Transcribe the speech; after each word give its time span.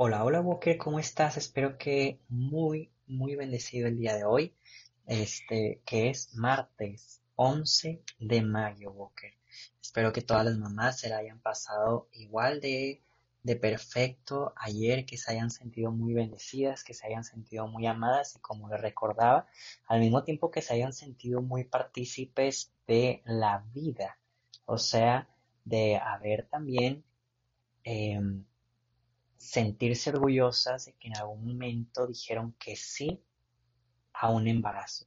Hola, 0.00 0.22
hola 0.22 0.40
Walker, 0.40 0.78
¿cómo 0.78 1.00
estás? 1.00 1.36
Espero 1.36 1.76
que 1.76 2.20
muy, 2.28 2.88
muy 3.08 3.34
bendecido 3.34 3.88
el 3.88 3.96
día 3.96 4.14
de 4.14 4.24
hoy, 4.24 4.54
este, 5.08 5.82
que 5.84 6.08
es 6.08 6.36
martes 6.36 7.20
11 7.34 8.04
de 8.20 8.42
mayo, 8.42 8.92
Walker. 8.92 9.32
Espero 9.82 10.12
que 10.12 10.22
todas 10.22 10.44
las 10.44 10.56
mamás 10.56 11.00
se 11.00 11.08
la 11.08 11.16
hayan 11.16 11.40
pasado 11.40 12.08
igual 12.12 12.60
de, 12.60 13.02
de 13.42 13.56
perfecto 13.56 14.52
ayer, 14.54 15.04
que 15.04 15.16
se 15.16 15.32
hayan 15.32 15.50
sentido 15.50 15.90
muy 15.90 16.14
bendecidas, 16.14 16.84
que 16.84 16.94
se 16.94 17.08
hayan 17.08 17.24
sentido 17.24 17.66
muy 17.66 17.88
amadas 17.88 18.36
y 18.36 18.38
como 18.38 18.68
les 18.68 18.80
recordaba, 18.80 19.48
al 19.88 19.98
mismo 19.98 20.22
tiempo 20.22 20.52
que 20.52 20.62
se 20.62 20.74
hayan 20.74 20.92
sentido 20.92 21.42
muy 21.42 21.64
partícipes 21.64 22.72
de 22.86 23.20
la 23.24 23.64
vida, 23.74 24.16
o 24.64 24.78
sea, 24.78 25.28
de 25.64 25.96
haber 25.96 26.46
también 26.46 27.02
em, 27.82 28.44
sentirse 29.38 30.10
orgullosas 30.10 30.86
de 30.86 30.92
que 30.94 31.08
en 31.08 31.16
algún 31.16 31.46
momento 31.46 32.06
dijeron 32.06 32.54
que 32.58 32.76
sí 32.76 33.22
a 34.12 34.30
un 34.30 34.48
embarazo. 34.48 35.06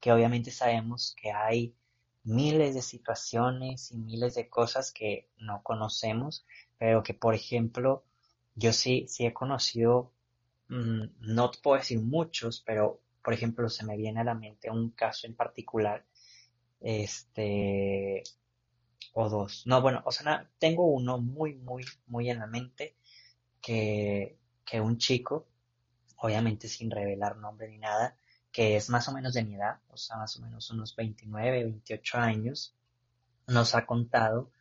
Que 0.00 0.12
obviamente 0.12 0.50
sabemos 0.50 1.14
que 1.20 1.32
hay 1.32 1.74
miles 2.22 2.74
de 2.74 2.82
situaciones 2.82 3.92
y 3.92 3.98
miles 3.98 4.34
de 4.34 4.48
cosas 4.48 4.92
que 4.92 5.28
no 5.38 5.62
conocemos, 5.62 6.46
pero 6.78 7.02
que 7.02 7.14
por 7.14 7.34
ejemplo 7.34 8.04
yo 8.54 8.72
sí, 8.72 9.06
sí 9.08 9.26
he 9.26 9.34
conocido, 9.34 10.12
mm, 10.68 11.04
no 11.20 11.50
puedo 11.62 11.78
decir 11.78 12.00
muchos, 12.00 12.62
pero 12.64 13.00
por 13.22 13.34
ejemplo 13.34 13.68
se 13.68 13.84
me 13.84 13.96
viene 13.96 14.20
a 14.20 14.24
la 14.24 14.34
mente 14.34 14.70
un 14.70 14.90
caso 14.90 15.26
en 15.26 15.34
particular, 15.34 16.06
este, 16.80 18.22
o 19.12 19.28
dos. 19.28 19.66
No, 19.66 19.82
bueno, 19.82 20.02
o 20.04 20.12
sea, 20.12 20.48
tengo 20.58 20.86
uno 20.86 21.18
muy, 21.18 21.54
muy, 21.56 21.84
muy 22.06 22.30
en 22.30 22.38
la 22.38 22.46
mente 22.46 22.96
que, 23.66 24.38
que 24.64 24.80
un 24.80 24.96
chico, 24.96 25.48
obviamente 26.18 26.68
sin 26.68 26.88
revelar 26.88 27.36
nombre 27.36 27.68
ni 27.68 27.78
nada, 27.78 28.16
que 28.52 28.76
es 28.76 28.88
más 28.90 29.08
o 29.08 29.12
menos 29.12 29.34
de 29.34 29.42
mi 29.42 29.56
edad, 29.56 29.80
o 29.88 29.96
sea, 29.96 30.18
más 30.18 30.36
o 30.36 30.42
menos 30.42 30.70
unos 30.70 30.94
29, 30.94 31.64
28 31.64 32.18
años, 32.18 32.76
nos 33.48 33.74
ha 33.74 33.84
contado 33.84 34.52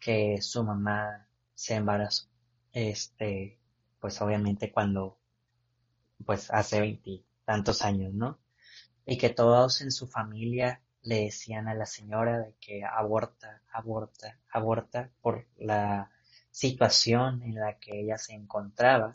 que 0.00 0.40
su 0.40 0.64
mamá 0.64 1.28
se 1.54 1.74
embarazó. 1.74 2.26
Este, 2.72 3.60
pues 4.00 4.22
obviamente 4.22 4.72
cuando, 4.72 5.18
pues 6.24 6.50
hace 6.50 6.80
veintitantos 6.80 7.82
años, 7.82 8.14
¿no? 8.14 8.38
Y 9.04 9.18
que 9.18 9.28
todos 9.28 9.82
en 9.82 9.92
su 9.92 10.06
familia 10.06 10.80
le 11.02 11.24
decían 11.24 11.68
a 11.68 11.74
la 11.74 11.84
señora 11.84 12.38
de 12.38 12.54
que 12.60 12.82
aborta, 12.82 13.60
aborta, 13.70 14.40
aborta 14.50 15.10
por 15.20 15.46
la 15.58 16.13
situación 16.54 17.42
en 17.42 17.56
la 17.56 17.78
que 17.80 18.00
ella 18.00 18.16
se 18.16 18.32
encontraba. 18.32 19.12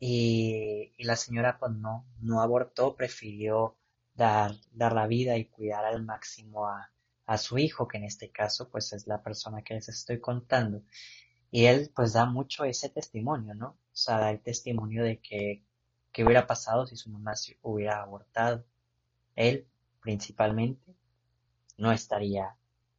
Y, 0.00 0.92
y 0.96 1.04
la 1.04 1.16
señora 1.16 1.58
pues 1.58 1.72
no, 1.72 2.06
no 2.20 2.40
abortó, 2.40 2.96
prefirió 2.96 3.76
dar, 4.14 4.52
dar 4.72 4.94
la 4.94 5.06
vida 5.06 5.36
y 5.36 5.44
cuidar 5.46 5.84
al 5.84 6.02
máximo 6.04 6.66
a, 6.66 6.90
a 7.26 7.36
su 7.36 7.58
hijo, 7.58 7.86
que 7.86 7.98
en 7.98 8.04
este 8.04 8.30
caso 8.30 8.70
pues 8.70 8.94
es 8.94 9.06
la 9.06 9.22
persona 9.22 9.62
que 9.62 9.74
les 9.74 9.90
estoy 9.90 10.20
contando. 10.20 10.82
Y 11.50 11.66
él 11.66 11.92
pues 11.94 12.14
da 12.14 12.24
mucho 12.24 12.64
ese 12.64 12.88
testimonio, 12.88 13.54
¿no? 13.54 13.68
O 13.68 13.96
sea, 13.96 14.18
da 14.18 14.30
el 14.30 14.40
testimonio 14.40 15.04
de 15.04 15.20
que, 15.20 15.62
qué 16.12 16.24
hubiera 16.24 16.46
pasado 16.46 16.86
si 16.86 16.96
su 16.96 17.10
mamá 17.10 17.34
hubiera 17.62 18.00
abortado. 18.02 18.64
Él, 19.36 19.66
principalmente, 20.00 20.94
no 21.76 21.92
estaría 21.92 22.56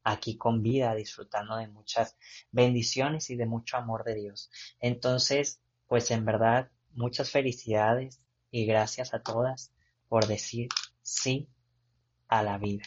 aquí 0.10 0.38
con 0.38 0.62
vida, 0.64 0.96
disfrutando 0.96 1.56
de 1.58 1.68
muchas 1.68 2.18
bendiciones 2.52 3.30
y 3.30 3.36
de 3.36 3.46
mucho 3.46 3.78
amor 3.78 4.04
de 4.04 4.16
Dios. 4.16 4.50
Entonces, 4.80 5.62
pues 5.88 6.10
en 6.12 6.26
verdad, 6.26 6.72
muchas 6.94 7.30
felicidades 7.30 8.22
y 8.52 8.66
gracias 8.66 9.14
a 9.14 9.22
todas 9.22 9.72
por 10.08 10.26
decir 10.26 10.70
sí 11.02 11.48
a 12.28 12.42
la 12.42 12.58
vida. 12.58 12.84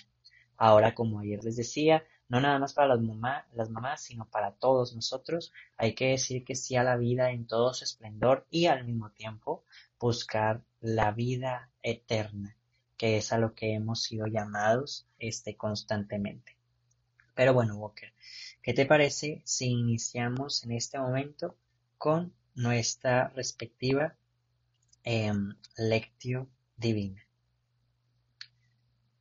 Ahora, 0.57 0.95
como 0.95 1.21
ayer 1.21 1.43
les 1.45 1.57
decía, 1.57 2.05
no 2.29 2.41
nada 2.41 2.59
más 2.59 2.75
para 2.75 2.89
las, 2.89 3.01
mamá, 3.01 3.47
las 3.53 3.71
mamás, 3.71 4.03
sino 4.03 4.29
para 4.29 4.53
todos 4.53 4.95
nosotros, 4.95 5.53
hay 5.77 5.95
que 5.95 6.09
decir 6.09 6.45
que 6.45 6.57
sí 6.57 6.77
a 6.77 6.83
la 6.83 6.97
vida 6.97 7.31
en 7.31 7.47
todo 7.47 7.73
su 7.73 7.85
esplendor 7.85 8.47
y 8.51 8.67
al 8.67 8.85
mismo 8.85 9.11
tiempo 9.11 9.65
buscar 10.01 10.63
la 10.81 11.13
vida 11.13 11.71
eterna, 11.83 12.57
que 12.97 13.17
es 13.17 13.33
a 13.33 13.39
lo 13.39 13.55
que 13.55 13.75
hemos 13.75 14.03
sido 14.03 14.27
llamados 14.27 15.07
este, 15.19 15.57
constantemente. 15.57 16.57
Pero 17.35 17.55
bueno, 17.55 17.77
Walker, 17.77 18.13
¿qué 18.63 18.75
te 18.75 18.87
parece 18.87 19.43
si 19.45 19.67
iniciamos 19.67 20.65
en 20.65 20.73
este 20.73 20.99
momento 20.99 21.57
con 21.97 22.35
nuestra 22.55 23.29
respectiva 23.29 24.17
em, 25.05 25.55
lectio 25.77 26.49
divina? 26.77 27.23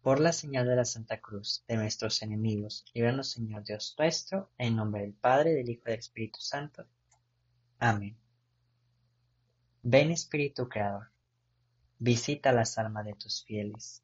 Por 0.01 0.19
la 0.19 0.33
señal 0.33 0.67
de 0.67 0.75
la 0.75 0.85
Santa 0.85 1.21
Cruz 1.21 1.63
de 1.67 1.75
nuestros 1.77 2.21
enemigos, 2.23 2.85
líbranos 2.93 3.29
Señor 3.29 3.63
Dios 3.63 3.95
nuestro, 3.97 4.49
en 4.57 4.75
nombre 4.75 5.03
del 5.03 5.13
Padre, 5.13 5.53
del 5.53 5.69
Hijo 5.69 5.83
y 5.85 5.91
del 5.91 5.99
Espíritu 5.99 6.39
Santo. 6.39 6.87
Amén. 7.79 8.17
Ven 9.83 10.11
Espíritu 10.11 10.67
Creador, 10.67 11.11
visita 11.97 12.51
las 12.51 12.77
almas 12.77 13.05
de 13.05 13.13
tus 13.13 13.43
fieles, 13.45 14.03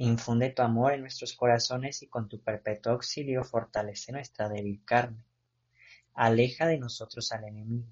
Infunde 0.00 0.50
tu 0.50 0.62
amor 0.62 0.92
en 0.92 1.00
nuestros 1.00 1.34
corazones 1.34 2.04
y 2.04 2.06
con 2.06 2.28
tu 2.28 2.40
perpetuo 2.40 2.92
auxilio 2.92 3.42
fortalece 3.42 4.12
nuestra 4.12 4.48
débil 4.48 4.80
carne. 4.84 5.24
Aleja 6.14 6.68
de 6.68 6.78
nosotros 6.78 7.32
al 7.32 7.42
enemigo 7.42 7.88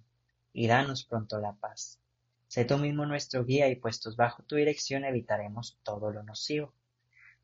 y 0.53 0.69
danos 0.69 1.03
pronto 1.03 1.41
la 1.41 1.55
paz. 1.55 1.99
Sé 2.47 2.65
tú 2.65 2.79
mismo 2.79 3.07
nuestro 3.07 3.45
guía 3.45 3.69
y 3.69 3.75
puestos 3.75 4.15
bajo 4.15 4.45
tu 4.45 4.55
dirección 4.55 5.05
evitaremos 5.05 5.81
todo 5.83 6.13
lo 6.13 6.23
nocivo. 6.23 6.73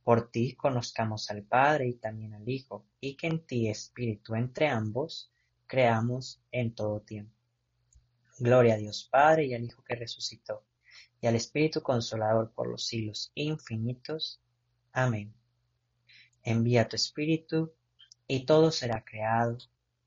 Por 0.04 0.30
ti 0.30 0.54
conozcamos 0.54 1.28
al 1.32 1.42
Padre 1.42 1.88
y 1.88 1.94
también 1.94 2.32
al 2.34 2.48
Hijo, 2.48 2.86
y 3.00 3.16
que 3.16 3.26
en 3.26 3.44
ti, 3.44 3.68
Espíritu, 3.68 4.36
entre 4.36 4.68
ambos, 4.68 5.32
creamos 5.66 6.40
en 6.52 6.72
todo 6.72 7.00
tiempo. 7.00 7.34
Gloria 8.38 8.74
a 8.74 8.78
Dios 8.78 9.08
Padre 9.10 9.47
y 9.47 9.54
al 9.54 9.65
Hijo 9.65 9.82
que 9.82 9.97
resucitó, 9.97 10.65
y 11.20 11.26
al 11.26 11.34
Espíritu 11.34 11.82
Consolador 11.82 12.53
por 12.53 12.68
los 12.68 12.86
siglos 12.86 13.32
infinitos. 13.34 14.38
Amén. 14.92 15.33
Envía 16.42 16.89
tu 16.89 16.97
Espíritu, 16.97 17.72
y 18.27 18.44
todo 18.44 18.71
será 18.71 19.04
creado, 19.04 19.59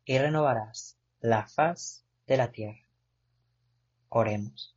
y 0.06 0.18
renovarás 0.18 0.98
la 1.20 1.48
faz 1.48 2.06
de 2.28 2.38
la 2.38 2.52
tierra. 2.52 2.88
Oremos. 4.10 4.76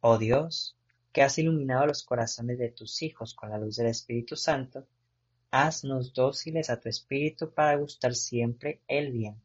Oh 0.00 0.18
Dios, 0.18 0.76
que 1.12 1.22
has 1.22 1.38
iluminado 1.38 1.86
los 1.86 2.02
corazones 2.02 2.58
de 2.58 2.70
tus 2.70 3.02
hijos 3.02 3.34
con 3.34 3.50
la 3.50 3.58
luz 3.58 3.76
del 3.76 3.88
Espíritu 3.88 4.34
Santo, 4.36 4.86
haznos 5.50 6.14
dóciles 6.14 6.70
a 6.70 6.80
tu 6.80 6.88
Espíritu 6.88 7.52
para 7.52 7.76
gustar 7.76 8.14
siempre 8.14 8.80
el 8.88 9.12
bien 9.12 9.40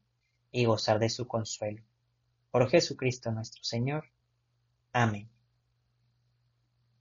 y 0.50 0.64
gozar 0.64 0.98
de 0.98 1.10
su 1.10 1.28
consuelo. 1.28 1.82
Por 2.50 2.68
Jesucristo 2.70 3.30
nuestro 3.30 3.62
Señor. 3.62 4.06
Amén. 4.92 5.28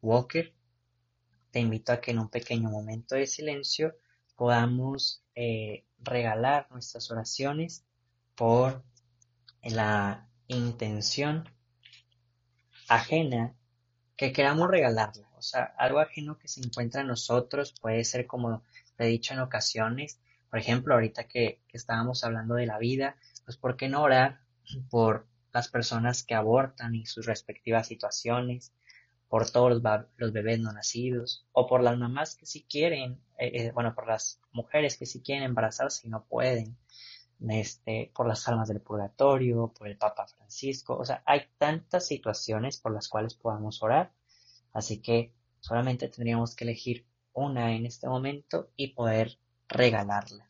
Walker, 0.01 0.53
te 1.51 1.59
invito 1.59 1.91
a 1.91 2.01
que 2.01 2.11
en 2.11 2.19
un 2.19 2.29
pequeño 2.29 2.69
momento 2.69 3.15
de 3.15 3.27
silencio 3.27 3.95
podamos 4.35 5.23
eh, 5.35 5.85
regalar 5.99 6.67
nuestras 6.71 7.09
oraciones 7.11 7.85
por 8.35 8.83
la 9.63 10.27
intención 10.47 11.49
ajena 12.87 13.55
que 14.15 14.31
queramos 14.31 14.69
regalarla. 14.69 15.27
O 15.37 15.41
sea, 15.41 15.63
algo 15.77 15.99
ajeno 15.99 16.37
que 16.37 16.47
se 16.47 16.61
encuentra 16.61 17.01
en 17.01 17.07
nosotros 17.07 17.73
puede 17.79 18.03
ser 18.03 18.25
como 18.25 18.63
te 18.95 19.05
he 19.05 19.07
dicho 19.07 19.33
en 19.33 19.39
ocasiones, 19.39 20.19
por 20.49 20.59
ejemplo, 20.59 20.93
ahorita 20.93 21.27
que, 21.27 21.61
que 21.67 21.77
estábamos 21.77 22.23
hablando 22.23 22.55
de 22.55 22.65
la 22.65 22.79
vida, 22.79 23.17
pues 23.45 23.57
¿por 23.57 23.75
qué 23.77 23.89
no 23.89 24.01
orar 24.01 24.39
por 24.89 25.27
las 25.53 25.69
personas 25.69 26.23
que 26.23 26.35
abortan 26.35 26.95
y 26.95 27.05
sus 27.05 27.25
respectivas 27.25 27.87
situaciones, 27.87 28.73
por 29.29 29.49
todos 29.49 29.81
los, 30.17 30.31
bebés 30.33 30.59
no 30.59 30.71
nacidos, 30.71 31.45
o 31.51 31.67
por 31.67 31.81
las 31.83 31.97
mamás 31.97 32.35
que 32.35 32.45
sí 32.45 32.65
quieren, 32.69 33.19
eh, 33.37 33.51
eh, 33.53 33.71
bueno, 33.73 33.93
por 33.93 34.07
las 34.07 34.39
mujeres 34.51 34.97
que 34.97 35.05
sí 35.05 35.21
quieren 35.21 35.43
embarazarse 35.43 36.07
y 36.07 36.09
no 36.09 36.25
pueden, 36.25 36.77
este, 37.49 38.11
por 38.15 38.27
las 38.27 38.47
almas 38.47 38.69
del 38.69 38.81
purgatorio, 38.81 39.73
por 39.77 39.87
el 39.87 39.97
Papa 39.97 40.27
Francisco, 40.27 40.97
o 40.97 41.05
sea, 41.05 41.21
hay 41.25 41.41
tantas 41.57 42.07
situaciones 42.07 42.79
por 42.79 42.93
las 42.93 43.09
cuales 43.09 43.35
podamos 43.35 43.83
orar, 43.83 44.11
así 44.73 45.01
que 45.01 45.33
solamente 45.59 46.07
tendríamos 46.07 46.55
que 46.55 46.63
elegir 46.63 47.05
una 47.33 47.75
en 47.75 47.85
este 47.85 48.07
momento 48.07 48.71
y 48.75 48.93
poder 48.93 49.37
regalarla. 49.67 50.47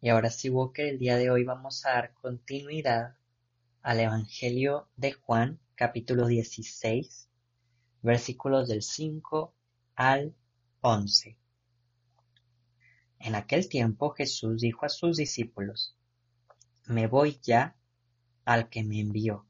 Y 0.00 0.10
ahora 0.10 0.28
sí, 0.28 0.50
Walker, 0.50 0.86
el 0.86 0.98
día 0.98 1.16
de 1.16 1.30
hoy 1.30 1.44
vamos 1.44 1.86
a 1.86 1.92
dar 1.92 2.12
continuidad 2.12 3.16
al 3.82 4.00
Evangelio 4.00 4.88
de 4.96 5.12
Juan, 5.12 5.58
capítulo 5.74 6.26
16, 6.26 7.30
versículos 8.02 8.68
del 8.68 8.82
5 8.82 9.54
al 9.94 10.34
11. 10.82 11.38
En 13.20 13.34
aquel 13.34 13.70
tiempo 13.70 14.10
Jesús 14.10 14.60
dijo 14.60 14.84
a 14.84 14.90
sus 14.90 15.16
discípulos, 15.16 15.96
Me 16.84 17.06
voy 17.06 17.40
ya 17.42 17.74
al 18.44 18.68
que 18.68 18.84
me 18.84 19.00
envió. 19.00 19.46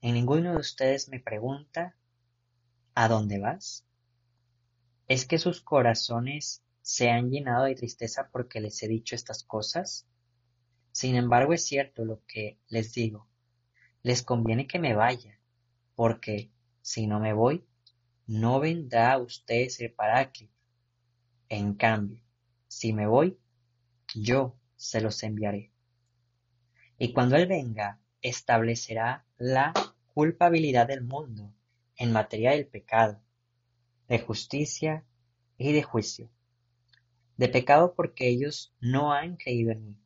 En 0.00 0.14
ninguno 0.14 0.52
de 0.52 0.58
ustedes 0.58 1.08
me 1.08 1.18
pregunta, 1.18 1.96
¿a 2.94 3.08
dónde 3.08 3.40
vas? 3.40 3.84
¿Es 5.08 5.26
que 5.26 5.38
sus 5.38 5.60
corazones 5.60 6.62
se 6.88 7.10
han 7.10 7.30
llenado 7.30 7.64
de 7.64 7.74
tristeza 7.74 8.30
porque 8.32 8.62
les 8.62 8.82
he 8.82 8.88
dicho 8.88 9.14
estas 9.14 9.44
cosas? 9.44 10.08
Sin 10.90 11.16
embargo, 11.16 11.52
es 11.52 11.62
cierto 11.66 12.06
lo 12.06 12.24
que 12.26 12.60
les 12.68 12.94
digo. 12.94 13.28
Les 14.02 14.22
conviene 14.22 14.66
que 14.66 14.78
me 14.78 14.94
vaya, 14.94 15.38
porque 15.94 16.50
si 16.80 17.06
no 17.06 17.20
me 17.20 17.34
voy, 17.34 17.62
no 18.26 18.58
vendrá 18.58 19.12
a 19.12 19.18
ustedes 19.18 19.78
el 19.80 19.92
Paráclito. 19.92 20.54
En 21.50 21.74
cambio, 21.74 22.22
si 22.68 22.94
me 22.94 23.06
voy, 23.06 23.38
yo 24.14 24.56
se 24.76 25.02
los 25.02 25.22
enviaré. 25.22 25.70
Y 26.96 27.12
cuando 27.12 27.36
Él 27.36 27.46
venga, 27.46 28.00
establecerá 28.22 29.26
la 29.36 29.74
culpabilidad 30.14 30.86
del 30.86 31.02
mundo 31.02 31.52
en 31.96 32.12
materia 32.12 32.52
del 32.52 32.66
pecado, 32.66 33.20
de 34.08 34.20
justicia 34.20 35.04
y 35.58 35.74
de 35.74 35.82
juicio 35.82 36.30
de 37.38 37.48
pecado 37.48 37.94
porque 37.94 38.28
ellos 38.28 38.74
no 38.80 39.12
han 39.12 39.36
creído 39.36 39.70
en 39.70 39.86
mí, 39.86 39.96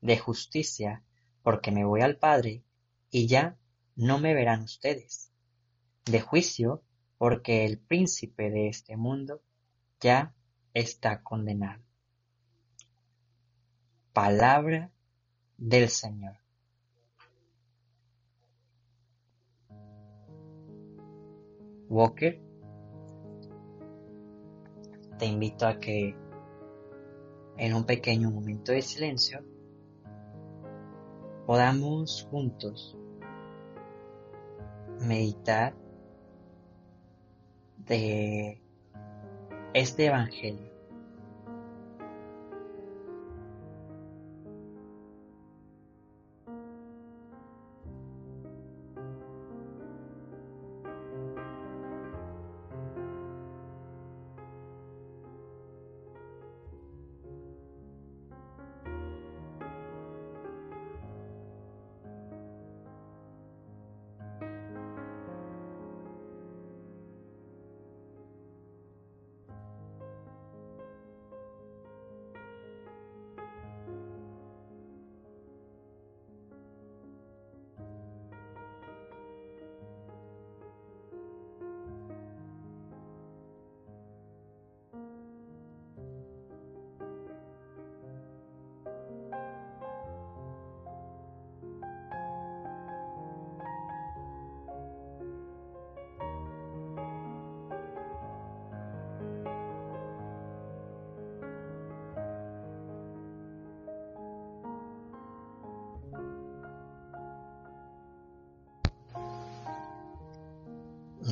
de 0.00 0.16
justicia 0.16 1.02
porque 1.42 1.70
me 1.72 1.84
voy 1.84 2.00
al 2.00 2.16
Padre 2.16 2.62
y 3.10 3.26
ya 3.26 3.58
no 3.96 4.18
me 4.18 4.34
verán 4.34 4.62
ustedes, 4.62 5.32
de 6.06 6.20
juicio 6.20 6.82
porque 7.18 7.66
el 7.66 7.78
príncipe 7.78 8.50
de 8.50 8.68
este 8.68 8.96
mundo 8.96 9.42
ya 10.00 10.34
está 10.72 11.22
condenado. 11.22 11.82
Palabra 14.12 14.92
del 15.58 15.88
Señor. 15.88 16.38
Walker, 21.88 22.40
te 25.18 25.26
invito 25.26 25.66
a 25.66 25.78
que 25.78 26.23
en 27.56 27.74
un 27.74 27.84
pequeño 27.84 28.30
momento 28.30 28.72
de 28.72 28.82
silencio, 28.82 29.44
podamos 31.46 32.26
juntos 32.30 32.96
meditar 35.00 35.74
de 37.78 38.60
este 39.74 40.06
Evangelio. 40.06 40.73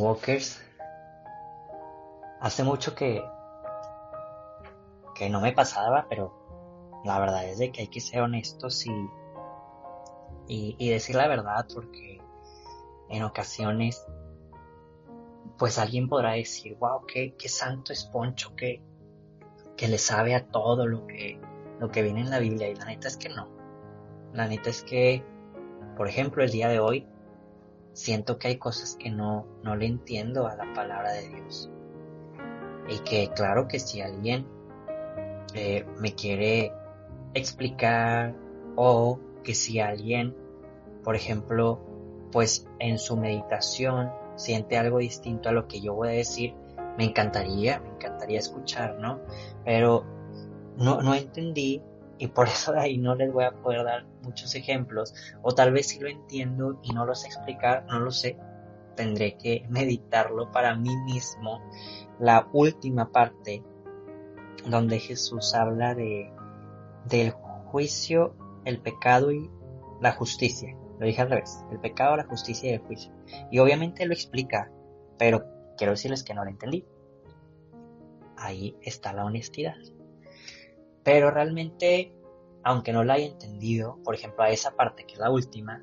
Walkers. 0.03 0.61
Hace 2.41 2.65
mucho 2.65 2.95
que, 2.95 3.25
que 5.15 5.31
no 5.31 5.41
me 5.41 5.53
pasaba, 5.53 6.07
pero 6.09 7.01
la 7.05 7.21
verdad 7.21 7.45
es 7.45 7.59
de 7.59 7.71
que 7.71 7.83
hay 7.83 7.89
que 7.89 8.01
ser 8.01 8.23
honestos 8.23 8.85
y, 8.87 10.77
y, 10.77 10.91
decir 10.91 11.15
la 11.15 11.29
verdad 11.29 11.67
porque 11.73 12.21
en 13.11 13.23
ocasiones 13.23 14.05
pues 15.57 15.79
alguien 15.79 16.09
podrá 16.09 16.33
decir, 16.33 16.77
wow, 16.81 17.07
qué, 17.07 17.37
qué 17.39 17.49
santo 17.49 17.93
es 17.93 18.05
Poncho, 18.05 18.57
que, 18.57 18.83
que 19.77 19.87
le 19.87 19.99
sabe 19.99 20.35
a 20.35 20.49
todo 20.49 20.89
lo 20.89 21.07
que, 21.07 21.41
lo 21.79 21.91
que 21.91 22.03
viene 22.03 22.23
en 22.23 22.31
la 22.31 22.41
Biblia. 22.41 22.69
Y 22.69 22.75
la 22.75 22.87
neta 22.87 23.07
es 23.07 23.17
que 23.17 23.29
no. 23.29 23.49
La 24.33 24.49
neta 24.49 24.71
es 24.71 24.83
que, 24.83 25.25
por 25.97 26.09
ejemplo, 26.09 26.43
el 26.43 26.51
día 26.51 26.67
de 26.69 26.81
hoy 26.81 27.07
siento 27.93 28.39
que 28.39 28.49
hay 28.49 28.57
cosas 28.57 28.97
que 28.97 29.11
no, 29.11 29.47
no 29.63 29.77
le 29.77 29.87
entiendo 29.87 30.47
a 30.47 30.57
la 30.57 30.73
palabra 30.75 31.13
de 31.13 31.29
Dios. 31.29 31.71
Y 32.89 32.99
que 33.01 33.31
claro 33.35 33.69
que 33.69 33.79
si 33.79 34.01
alguien 34.01 34.47
eh, 35.55 35.85
me 35.99 36.15
quiere 36.15 36.73
explicar 37.35 38.35
o 38.77 39.21
que 39.43 39.55
si 39.55 39.81
alguien, 39.81 40.35
por 41.05 41.17
ejemplo, 41.17 41.81
pues 42.31 42.67
en 42.79 42.99
su 42.99 43.17
meditación 43.17 44.11
siente 44.37 44.79
algo 44.79 44.99
distinto 44.99 45.49
a 45.49 45.53
lo 45.53 45.69
que 45.69 45.81
yo 45.81 45.95
voy 45.95 46.09
a 46.09 46.13
decir, 46.13 46.55
me 46.97 47.05
encantaría, 47.05 47.81
me 47.81 47.91
encantaría 47.91 48.39
escuchar, 48.39 48.99
¿no? 48.99 49.21
Pero 49.65 50.05
no, 50.77 51.03
no 51.03 51.15
entendí 51.15 51.83
y 52.19 52.29
por 52.29 52.49
eso 52.49 52.73
de 52.73 52.81
ahí 52.81 52.99
no 52.99 53.15
les 53.15 53.33
voy 53.33 53.45
a 53.45 53.53
poder 53.53 53.85
dar 53.85 54.05
muchos 54.23 54.55
ejemplos, 54.55 55.15
o 55.43 55.53
tal 55.55 55.73
vez 55.73 55.89
si 55.89 55.99
lo 55.99 56.09
entiendo 56.09 56.79
y 56.83 56.93
no 56.93 57.05
lo 57.05 57.15
sé 57.15 57.27
explicar, 57.29 57.85
no 57.87 58.01
lo 58.01 58.11
sé, 58.11 58.39
tendré 58.97 59.37
que 59.37 59.67
meditarlo 59.69 60.51
para 60.51 60.75
mí 60.75 60.95
mismo. 61.05 61.61
La 62.19 62.49
última 62.53 63.11
parte 63.11 63.63
donde 64.67 64.99
Jesús 64.99 65.55
habla 65.55 65.95
de 65.95 66.33
del 67.07 67.33
juicio, 67.33 68.37
el 68.65 68.81
pecado 68.81 69.33
y 69.33 69.51
la 70.01 70.13
justicia. 70.13 70.77
Lo 70.99 71.07
dije 71.07 71.23
al 71.23 71.31
revés, 71.31 71.65
el 71.73 71.81
pecado, 71.81 72.17
la 72.17 72.25
justicia 72.25 72.71
y 72.71 72.75
el 72.75 72.81
juicio. 72.81 73.13
Y 73.51 73.59
obviamente 73.59 74.07
lo 74.07 74.13
explica, 74.13 74.71
pero 75.19 75.45
quiero 75.77 75.93
decirles 75.93 76.23
que 76.23 76.35
no 76.35 76.45
lo 76.45 76.51
entendí. 76.51 76.85
Ahí 78.37 78.77
está 78.83 79.13
la 79.13 79.25
honestidad. 79.25 79.75
Pero 81.05 81.31
realmente, 81.31 82.13
aunque 82.63 82.93
no 82.93 83.05
la 83.05 83.15
haya 83.15 83.27
entendido, 83.27 83.99
por 84.05 84.15
ejemplo, 84.15 84.45
a 84.45 84.51
esa 84.51 84.77
parte 84.77 85.05
que 85.05 85.15
es 85.15 85.19
la 85.19 85.31
última, 85.31 85.83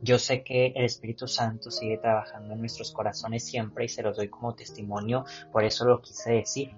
yo 0.00 0.18
sé 0.18 0.42
que 0.42 0.72
el 0.74 0.84
Espíritu 0.84 1.28
Santo 1.28 1.70
sigue 1.70 1.98
trabajando 1.98 2.54
en 2.54 2.60
nuestros 2.60 2.92
corazones 2.92 3.44
siempre 3.44 3.84
y 3.84 3.88
se 3.88 4.02
los 4.02 4.16
doy 4.16 4.28
como 4.28 4.54
testimonio, 4.54 5.24
por 5.52 5.64
eso 5.64 5.84
lo 5.84 6.00
quise 6.00 6.32
decir. 6.32 6.74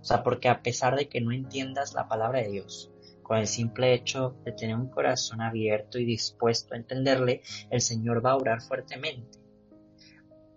O 0.00 0.04
sea, 0.04 0.22
porque 0.22 0.48
a 0.48 0.60
pesar 0.60 0.96
de 0.96 1.08
que 1.08 1.20
no 1.20 1.32
entiendas 1.32 1.94
la 1.94 2.08
palabra 2.08 2.40
de 2.40 2.50
Dios, 2.50 2.90
con 3.22 3.38
el 3.38 3.46
simple 3.46 3.94
hecho 3.94 4.36
de 4.44 4.52
tener 4.52 4.76
un 4.76 4.90
corazón 4.90 5.40
abierto 5.40 5.98
y 5.98 6.04
dispuesto 6.04 6.74
a 6.74 6.76
entenderle, 6.76 7.42
el 7.70 7.80
Señor 7.80 8.24
va 8.24 8.32
a 8.32 8.36
orar 8.36 8.60
fuertemente. 8.60 9.38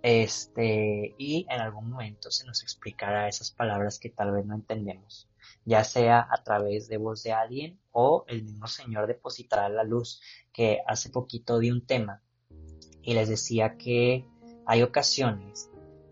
Este, 0.02 1.16
y 1.18 1.46
en 1.50 1.62
algún 1.62 1.90
momento 1.90 2.30
se 2.32 2.46
nos 2.46 2.62
explicará 2.62 3.28
esas 3.28 3.52
palabras 3.52 4.00
que 4.00 4.10
tal 4.10 4.32
vez 4.32 4.46
no 4.46 4.56
entendemos, 4.56 5.30
ya 5.68 5.84
sea 5.84 6.26
a 6.32 6.44
través 6.44 6.88
de 6.88 6.96
voz 6.98 7.24
de 7.24 7.34
alguien 7.34 7.78
o 7.92 8.24
el 8.30 8.46
mismo 8.46 8.68
Señor 8.68 9.06
depositará 9.06 9.68
la 9.68 9.84
luz, 9.84 10.22
que 10.54 10.80
hace 10.88 11.10
poquito 11.10 11.60
di 11.60 11.72
un 11.72 11.86
tema 11.86 12.24
y 13.02 13.14
les 13.14 13.28
decía 13.28 13.76
que 13.76 14.26
hay 14.66 14.82
ocasiones 14.82 15.70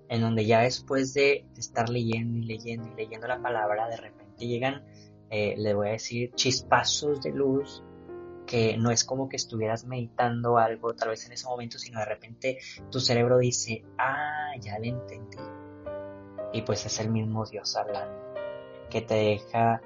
en 0.09 0.21
donde 0.21 0.45
ya 0.45 0.59
después 0.59 1.13
de 1.13 1.47
estar 1.57 1.89
leyendo 1.89 2.37
y 2.37 2.43
leyendo 2.43 2.89
y 2.91 2.95
leyendo 2.95 3.27
la 3.27 3.41
palabra, 3.41 3.87
de 3.87 3.95
repente 3.95 4.45
llegan, 4.45 4.83
eh, 5.29 5.55
le 5.57 5.73
voy 5.73 5.87
a 5.87 5.91
decir, 5.91 6.33
chispazos 6.35 7.21
de 7.21 7.31
luz 7.31 7.81
que 8.45 8.77
no 8.77 8.91
es 8.91 9.05
como 9.05 9.29
que 9.29 9.37
estuvieras 9.37 9.85
meditando 9.85 10.57
algo 10.57 10.93
tal 10.93 11.09
vez 11.09 11.25
en 11.25 11.31
ese 11.31 11.47
momento, 11.47 11.79
sino 11.79 11.99
de 11.99 12.05
repente 12.05 12.59
tu 12.91 12.99
cerebro 12.99 13.37
dice, 13.37 13.85
ah, 13.97 14.51
ya 14.59 14.77
le 14.79 14.89
entendí. 14.89 15.37
Y 16.51 16.61
pues 16.61 16.85
es 16.85 16.99
el 16.99 17.09
mismo 17.09 17.45
Dios 17.45 17.75
hablando, 17.77 18.24
que 18.89 19.01
te 19.01 19.15
deja 19.15 19.81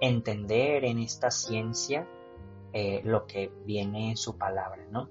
entender 0.00 0.84
en 0.84 0.98
esta 0.98 1.30
ciencia 1.30 2.06
eh, 2.72 3.00
lo 3.04 3.26
que 3.26 3.50
viene 3.64 4.10
en 4.10 4.16
su 4.16 4.36
palabra, 4.36 4.84
¿no? 4.90 5.08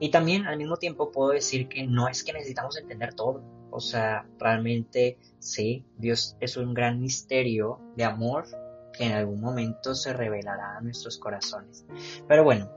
Y 0.00 0.10
también 0.10 0.46
al 0.46 0.56
mismo 0.56 0.76
tiempo 0.76 1.10
puedo 1.10 1.30
decir 1.30 1.68
que 1.68 1.86
no 1.86 2.08
es 2.08 2.22
que 2.22 2.32
necesitamos 2.32 2.76
entender 2.76 3.14
todo. 3.14 3.42
O 3.70 3.80
sea, 3.80 4.26
realmente 4.38 5.18
sí, 5.38 5.84
Dios 5.96 6.36
es 6.40 6.56
un 6.56 6.72
gran 6.72 7.00
misterio 7.00 7.80
de 7.96 8.04
amor 8.04 8.46
que 8.92 9.04
en 9.04 9.12
algún 9.12 9.40
momento 9.40 9.94
se 9.94 10.12
revelará 10.12 10.76
a 10.76 10.80
nuestros 10.80 11.18
corazones. 11.18 11.84
Pero 12.26 12.44
bueno, 12.44 12.70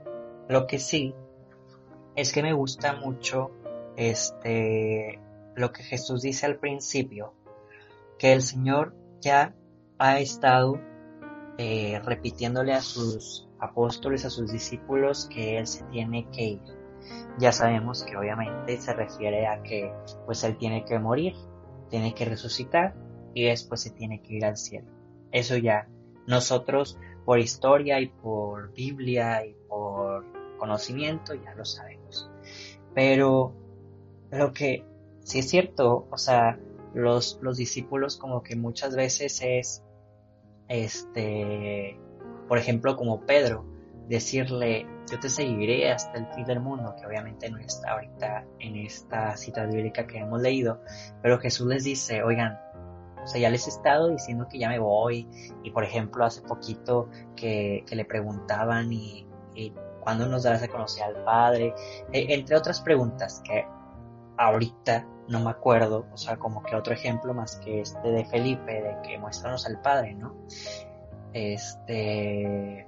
lo 0.48 0.66
que 0.66 0.78
sí 0.78 1.14
es 2.16 2.32
que 2.32 2.42
me 2.42 2.52
gusta 2.52 2.94
mucho 2.94 3.50
este 3.96 5.20
lo 5.54 5.72
que 5.72 5.82
Jesús 5.82 6.22
dice 6.22 6.46
al 6.46 6.56
principio, 6.56 7.34
que 8.18 8.32
el 8.32 8.42
Señor 8.42 8.94
ya 9.20 9.54
ha 10.02 10.18
estado 10.18 10.80
eh, 11.58 12.00
repitiéndole 12.04 12.72
a 12.72 12.80
sus 12.80 13.48
apóstoles, 13.60 14.24
a 14.24 14.30
sus 14.30 14.50
discípulos, 14.50 15.28
que 15.32 15.58
Él 15.58 15.66
se 15.66 15.84
tiene 15.84 16.28
que 16.30 16.42
ir. 16.42 16.62
Ya 17.38 17.52
sabemos 17.52 18.02
que 18.02 18.16
obviamente 18.16 18.80
se 18.80 18.92
refiere 18.94 19.46
a 19.46 19.62
que 19.62 19.92
pues 20.26 20.42
Él 20.42 20.56
tiene 20.58 20.84
que 20.84 20.98
morir, 20.98 21.34
tiene 21.88 22.14
que 22.14 22.24
resucitar 22.24 22.94
y 23.32 23.44
después 23.44 23.80
se 23.80 23.90
tiene 23.90 24.20
que 24.22 24.34
ir 24.34 24.44
al 24.44 24.56
cielo. 24.56 24.88
Eso 25.30 25.56
ya 25.56 25.88
nosotros 26.26 26.98
por 27.24 27.38
historia 27.38 28.00
y 28.00 28.08
por 28.08 28.72
Biblia 28.74 29.46
y 29.46 29.54
por 29.68 30.24
conocimiento 30.58 31.34
ya 31.34 31.54
lo 31.54 31.64
sabemos. 31.64 32.28
Pero 32.92 33.52
lo 34.32 34.52
que 34.52 34.84
sí 35.22 35.38
es 35.38 35.48
cierto, 35.48 36.08
o 36.10 36.18
sea, 36.18 36.58
los, 36.92 37.38
los 37.40 37.56
discípulos 37.56 38.16
como 38.16 38.42
que 38.42 38.56
muchas 38.56 38.96
veces 38.96 39.40
es, 39.42 39.84
este, 40.72 41.98
por 42.48 42.58
ejemplo, 42.58 42.96
como 42.96 43.20
Pedro, 43.26 43.66
decirle, 44.08 44.86
yo 45.10 45.20
te 45.20 45.28
seguiré 45.28 45.90
hasta 45.92 46.18
el 46.18 46.26
fin 46.28 46.44
del 46.44 46.60
mundo, 46.60 46.94
que 46.98 47.06
obviamente 47.06 47.50
no 47.50 47.58
está 47.58 47.92
ahorita 47.92 48.46
en 48.58 48.76
esta 48.76 49.36
cita 49.36 49.66
bíblica 49.66 50.06
que 50.06 50.18
hemos 50.18 50.40
leído, 50.40 50.80
pero 51.22 51.38
Jesús 51.38 51.66
les 51.66 51.84
dice, 51.84 52.22
oigan, 52.22 52.58
o 53.22 53.26
sea, 53.26 53.40
ya 53.40 53.50
les 53.50 53.66
he 53.66 53.70
estado 53.70 54.08
diciendo 54.08 54.48
que 54.48 54.58
ya 54.58 54.68
me 54.68 54.78
voy. 54.78 55.28
Y 55.62 55.70
por 55.70 55.84
ejemplo, 55.84 56.24
hace 56.24 56.40
poquito 56.42 57.08
que, 57.36 57.84
le 57.88 58.04
preguntaban 58.04 58.92
y, 58.92 59.26
cuándo 60.00 60.26
nos 60.26 60.42
darás 60.42 60.62
a 60.62 60.68
conocer 60.68 61.04
al 61.04 61.22
Padre. 61.24 61.74
E, 62.12 62.34
entre 62.34 62.56
otras 62.56 62.80
preguntas 62.80 63.40
que 63.44 63.64
ahorita 64.36 65.06
no 65.28 65.40
me 65.40 65.50
acuerdo. 65.50 66.06
O 66.12 66.16
sea, 66.16 66.36
como 66.36 66.62
que 66.62 66.76
otro 66.76 66.92
ejemplo 66.92 67.34
más 67.34 67.56
que 67.56 67.80
este 67.80 68.08
de 68.08 68.24
Felipe, 68.24 68.72
de 68.72 68.96
que 69.02 69.18
muéstranos 69.18 69.66
al 69.66 69.80
Padre, 69.80 70.14
¿no? 70.14 70.34
Este. 71.32 72.86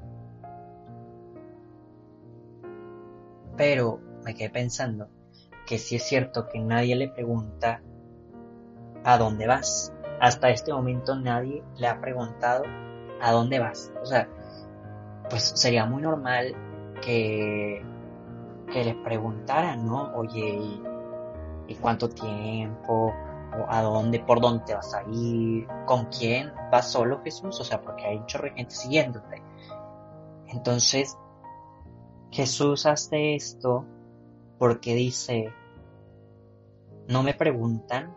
Pero 3.56 4.00
me 4.24 4.34
quedé 4.34 4.50
pensando 4.50 5.08
que 5.66 5.78
sí 5.78 5.96
es 5.96 6.02
cierto 6.02 6.48
que 6.48 6.58
nadie 6.58 6.96
le 6.96 7.08
pregunta 7.08 7.80
a 9.04 9.18
dónde 9.18 9.46
vas 9.46 9.94
hasta 10.20 10.50
este 10.50 10.72
momento 10.72 11.16
nadie 11.16 11.62
le 11.76 11.86
ha 11.86 12.00
preguntado 12.00 12.64
a 13.20 13.32
dónde 13.32 13.58
vas. 13.58 13.92
O 14.02 14.06
sea, 14.06 14.28
pues 15.28 15.52
sería 15.54 15.86
muy 15.86 16.02
normal 16.02 16.54
que, 17.02 17.84
que 18.72 18.84
le 18.84 18.94
preguntaran, 18.94 19.86
¿no? 19.86 20.14
Oye, 20.14 20.58
¿y, 20.58 20.82
cuánto 21.80 22.08
tiempo? 22.08 23.14
¿O 23.56 23.66
a 23.68 23.82
dónde? 23.82 24.20
¿Por 24.20 24.40
dónde 24.40 24.74
vas 24.74 24.94
a 24.94 25.02
ir? 25.10 25.66
¿Con 25.86 26.06
quién? 26.06 26.52
¿Vas 26.70 26.90
solo 26.90 27.22
Jesús? 27.22 27.60
O 27.60 27.64
sea, 27.64 27.80
porque 27.80 28.04
hay 28.04 28.18
mucha 28.18 28.38
gente 28.40 28.74
siguiéndote. 28.74 29.42
Entonces, 30.48 31.16
Jesús 32.30 32.86
hace 32.86 33.34
esto 33.34 33.84
porque 34.58 34.94
dice, 34.94 35.52
no 37.08 37.22
me 37.22 37.34
preguntan 37.34 38.14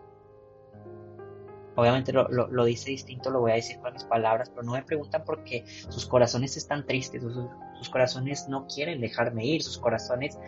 Obviamente 1.77 2.11
lo, 2.11 2.65
dice 2.65 2.89
distinto, 2.89 3.29
lo 3.29 3.41
voy 3.41 3.51
a 3.51 3.55
decir 3.55 3.77
con 3.79 3.93
mis 3.93 4.03
palabras, 4.03 4.49
pero 4.49 4.63
no 4.63 4.71
me 4.71 4.81
preguntan 4.81 5.23
porque 5.23 5.63
sus 5.67 6.07
corazones 6.07 6.57
están 6.57 6.87
tristes, 6.87 7.21
sus 7.21 7.89
corazones 7.91 8.47
no 8.49 8.65
quieren 8.65 8.99
dejarme 8.99 9.45
ir, 9.45 9.61
sus 9.61 9.77
corazones 9.77 10.39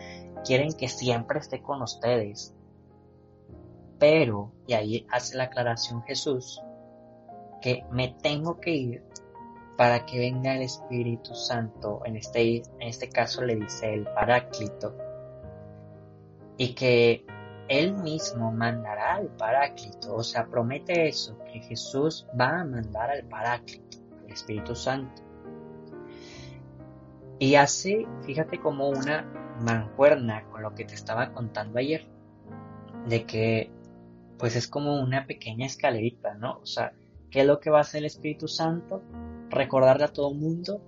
quieren 0.44 0.72
que 0.72 0.88
siempre 0.88 1.38
esté 1.38 1.62
con 1.62 1.82
ustedes. 1.82 2.52
Pero, 4.00 4.50
y 4.66 4.72
ahí 4.72 5.06
hace 5.10 5.36
la 5.36 5.44
aclaración 5.44 6.02
Jesús, 6.02 6.60
que 7.60 7.84
me 7.92 8.16
tengo 8.22 8.58
que 8.58 8.70
ir 8.70 9.04
para 9.76 10.04
que 10.06 10.18
venga 10.18 10.56
el 10.56 10.62
Espíritu 10.62 11.34
Santo, 11.34 12.00
en 12.06 12.16
este, 12.16 12.56
en 12.56 12.88
este 12.88 13.10
caso 13.10 13.42
le 13.44 13.56
dice 13.56 13.94
el 13.94 14.04
Paráclito, 14.04 14.96
y 16.56 16.74
que 16.74 17.24
él 17.68 17.94
mismo 17.94 18.50
mandará 18.50 19.16
al 19.16 19.28
Paráclito, 19.28 20.16
o 20.16 20.22
sea, 20.22 20.46
promete 20.46 21.08
eso, 21.08 21.38
que 21.52 21.60
Jesús 21.60 22.26
va 22.38 22.60
a 22.60 22.64
mandar 22.64 23.10
al 23.10 23.24
Paráclito, 23.24 23.98
el 24.26 24.32
Espíritu 24.32 24.74
Santo. 24.74 25.22
Y 27.38 27.54
hace, 27.54 28.06
fíjate 28.22 28.60
como 28.60 28.88
una 28.88 29.22
mancuerna 29.60 30.44
con 30.50 30.62
lo 30.62 30.74
que 30.74 30.84
te 30.84 30.94
estaba 30.94 31.32
contando 31.32 31.78
ayer, 31.78 32.06
de 33.06 33.24
que 33.24 33.70
pues 34.40 34.56
es 34.56 34.66
como 34.68 34.98
una 34.98 35.26
pequeña 35.26 35.66
escalerita, 35.66 36.32
¿no? 36.34 36.60
O 36.62 36.66
sea, 36.66 36.94
¿qué 37.30 37.42
es 37.42 37.46
lo 37.46 37.60
que 37.60 37.68
va 37.68 37.78
a 37.78 37.82
hacer 37.82 37.98
el 37.98 38.06
Espíritu 38.06 38.48
Santo? 38.48 39.02
Recordarle 39.50 40.04
a 40.04 40.12
todo 40.12 40.32
mundo 40.32 40.82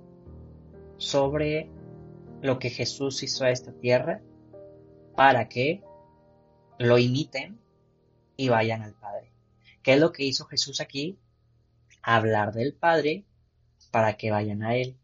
sobre 0.97 1.69
lo 2.41 2.59
que 2.59 2.71
Jesús 2.71 3.23
hizo 3.23 3.45
a 3.45 3.51
esta 3.51 3.73
tierra 3.73 4.23
para 5.15 5.51
que 5.51 5.83
lo 6.79 6.97
imiten 6.97 7.61
y 8.39 8.49
vayan 8.49 8.81
al 8.81 8.95
Padre. 8.95 9.31
¿Qué 9.83 9.93
es 9.95 10.01
lo 10.01 10.13
que 10.13 10.25
hizo 10.25 10.47
Jesús 10.47 10.81
aquí? 10.81 11.19
Hablar 12.03 12.55
del 12.55 12.73
Padre 12.73 13.27
para 13.91 14.15
que 14.17 14.31
vayan 14.31 14.63
a 14.63 14.77
Él. 14.77 14.97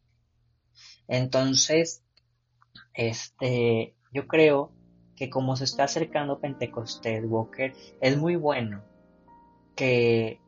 Entonces, 1.07 2.02
este, 2.95 3.95
yo 4.11 4.26
creo 4.26 4.73
que 5.19 5.29
como 5.29 5.57
se 5.57 5.65
está 5.65 5.85
acercando 5.85 6.39
Pentecostés, 6.39 7.25
Walker, 7.27 7.75
es 8.01 8.17
muy 8.17 8.37
bueno 8.37 8.83
que 9.75 10.41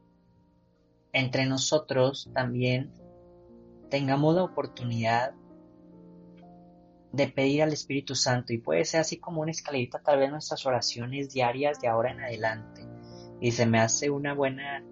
entre 1.13 1.47
nosotros 1.47 2.31
también 2.33 2.93
tengamos 3.89 4.37
la 4.37 4.45
oportunidad 4.45 5.35
de 7.13 7.27
pedir 7.27 7.65
al 7.65 7.73
Espíritu 7.73 8.15
Santo. 8.15 8.53
Y 8.53 8.59
puede 8.59 8.85
ser 8.85 9.01
así 9.01 9.19
como 9.19 9.43
una 9.43 9.51
escalerita 9.51 9.99
tal 9.99 10.21
vez 10.21 10.31
nuestras 10.31 10.65
oraciones 10.67 11.33
diarias 11.33 11.81
de 11.81 11.89
ahora 11.89 12.13
en 12.13 12.21
adelante. 12.21 12.87
Y 13.41 13.51
se 13.51 13.67
me 13.67 13.81
hace 13.81 14.09
una 14.11 14.35
buena 14.35 14.85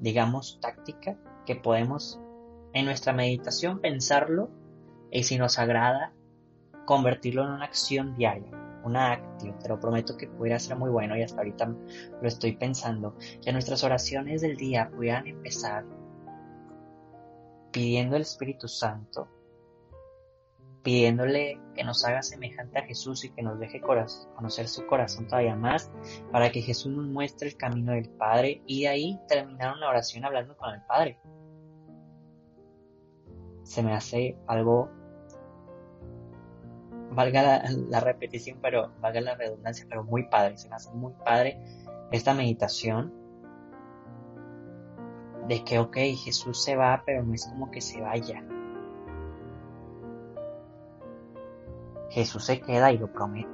digamos 0.00 0.60
táctica 0.60 1.16
que 1.46 1.56
podemos 1.56 2.20
en 2.74 2.84
nuestra 2.84 3.14
meditación 3.14 3.80
pensarlo 3.80 4.50
y 5.10 5.24
si 5.24 5.38
nos 5.38 5.58
agrada 5.58 6.12
convertirlo 6.84 7.44
en 7.44 7.52
una 7.52 7.64
acción 7.64 8.14
diaria 8.14 8.67
una 8.84 9.12
acción, 9.12 9.58
te 9.58 9.68
lo 9.68 9.78
prometo 9.78 10.16
que 10.16 10.28
pudiera 10.28 10.58
ser 10.58 10.76
muy 10.76 10.90
bueno 10.90 11.16
y 11.16 11.22
hasta 11.22 11.38
ahorita 11.38 11.66
lo 11.66 12.28
estoy 12.28 12.56
pensando 12.56 13.16
que 13.44 13.52
nuestras 13.52 13.84
oraciones 13.84 14.40
del 14.40 14.56
día 14.56 14.90
pudieran 14.90 15.26
empezar 15.26 15.84
pidiendo 17.72 18.16
al 18.16 18.22
Espíritu 18.22 18.68
Santo 18.68 19.28
pidiéndole 20.88 21.60
que 21.74 21.84
nos 21.84 22.02
haga 22.06 22.22
semejante 22.22 22.78
a 22.78 22.86
Jesús 22.86 23.24
y 23.24 23.30
que 23.30 23.42
nos 23.42 23.58
deje 23.58 23.80
conocer 23.80 24.68
su 24.68 24.86
corazón 24.86 25.26
todavía 25.26 25.54
más, 25.54 25.90
para 26.32 26.50
que 26.50 26.62
Jesús 26.62 26.90
nos 26.92 27.06
muestre 27.06 27.48
el 27.48 27.56
camino 27.56 27.92
del 27.92 28.08
Padre 28.08 28.62
y 28.66 28.82
de 28.82 28.88
ahí 28.88 29.20
terminar 29.28 29.76
una 29.76 29.90
oración 29.90 30.24
hablando 30.24 30.56
con 30.56 30.74
el 30.74 30.80
Padre. 30.86 31.18
Se 33.64 33.82
me 33.82 33.92
hace 33.92 34.38
algo, 34.46 34.88
valga 37.18 37.64
la, 37.90 37.98
repetición, 37.98 38.60
pero 38.62 38.92
valga 39.00 39.20
la 39.20 39.34
redundancia, 39.34 39.84
pero 39.88 40.04
muy 40.04 40.28
padre, 40.28 40.56
se 40.56 40.68
me 40.68 40.76
hace 40.76 40.92
muy 40.92 41.12
padre 41.24 41.58
esta 42.12 42.32
meditación 42.32 43.12
de 45.48 45.64
que, 45.64 45.80
ok, 45.80 45.96
Jesús 46.24 46.62
se 46.62 46.76
va, 46.76 47.02
pero 47.04 47.24
no 47.24 47.34
es 47.34 47.44
como 47.46 47.72
que 47.72 47.80
se 47.80 48.00
vaya 48.00 48.44
Jesús 52.10 52.44
se 52.44 52.60
queda 52.60 52.92
y 52.92 52.98
lo 52.98 53.12
promete. 53.12 53.48